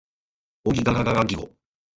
[0.63, 1.51] ゴギガガガギゴ